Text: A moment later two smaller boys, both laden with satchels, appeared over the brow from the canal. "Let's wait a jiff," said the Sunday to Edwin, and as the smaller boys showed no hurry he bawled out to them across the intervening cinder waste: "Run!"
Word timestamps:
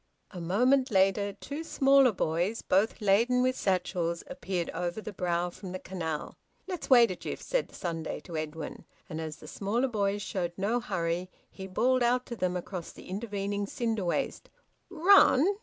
A 0.31 0.41
moment 0.41 0.89
later 0.89 1.33
two 1.33 1.63
smaller 1.63 2.11
boys, 2.11 2.63
both 2.63 3.01
laden 3.01 3.43
with 3.43 3.55
satchels, 3.55 4.23
appeared 4.25 4.71
over 4.71 4.99
the 4.99 5.13
brow 5.13 5.51
from 5.51 5.73
the 5.73 5.77
canal. 5.77 6.35
"Let's 6.65 6.89
wait 6.89 7.11
a 7.11 7.15
jiff," 7.15 7.39
said 7.39 7.67
the 7.67 7.75
Sunday 7.75 8.19
to 8.21 8.35
Edwin, 8.35 8.85
and 9.07 9.21
as 9.21 9.35
the 9.37 9.47
smaller 9.47 9.87
boys 9.87 10.23
showed 10.23 10.53
no 10.57 10.79
hurry 10.79 11.29
he 11.51 11.67
bawled 11.67 12.01
out 12.01 12.25
to 12.25 12.35
them 12.35 12.57
across 12.57 12.91
the 12.91 13.09
intervening 13.09 13.67
cinder 13.67 14.03
waste: 14.05 14.49
"Run!" 14.89 15.45